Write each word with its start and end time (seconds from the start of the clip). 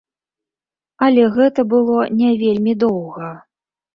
Але 1.07 1.23
гэта 1.35 1.65
было 1.75 1.99
не 2.21 2.31
вельмі 2.45 2.73
доўга. 2.87 3.29